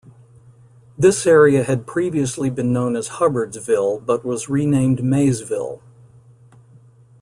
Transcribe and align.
This 0.97 1.27
area 1.27 1.63
had 1.63 1.85
previously 1.85 2.49
been 2.49 2.73
known 2.73 2.95
as 2.95 3.07
Hubbardsville 3.19 4.03
but 4.03 4.25
was 4.25 4.49
renamed 4.49 5.03
Maysville. 5.03 5.79